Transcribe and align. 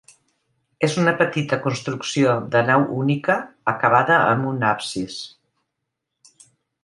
És 0.85 0.93
una 1.01 1.11
petita 1.19 1.59
construcció 1.65 2.31
de 2.55 2.63
nau 2.69 2.87
única, 3.03 3.35
acabada 3.73 4.17
amb 4.31 4.49
un 4.53 4.65
absis. 4.73 5.19